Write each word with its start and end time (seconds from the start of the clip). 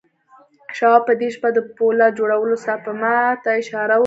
شواب 0.77 1.01
په 1.07 1.13
دې 1.19 1.27
شپه 1.35 1.49
د 1.53 1.59
پولاد 1.75 2.11
جوړولو 2.19 2.55
سپما 2.65 3.17
ته 3.43 3.49
اشاره 3.61 3.93
وکړه 3.95 3.99